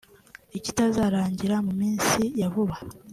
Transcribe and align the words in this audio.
Ikitazarangira 0.57 1.55
mu 1.65 1.73
minsi 1.81 2.21
ya 2.39 2.47
vuba 2.53 2.75